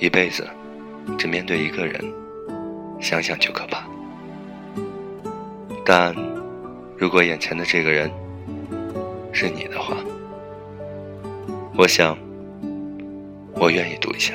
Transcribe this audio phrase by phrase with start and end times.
[0.00, 0.48] 一辈子
[1.18, 2.02] 只面对一个人
[3.00, 3.84] 想想就可怕。
[5.84, 6.14] 但
[6.96, 8.10] 如果眼前的这个人
[9.30, 9.96] 是你的话
[11.76, 12.16] 我想
[13.54, 14.34] 我愿意赌一下。